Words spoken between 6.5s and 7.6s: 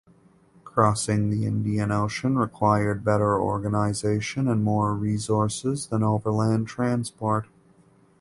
transport.